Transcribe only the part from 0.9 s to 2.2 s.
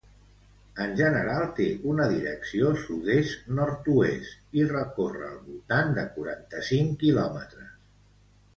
general, té una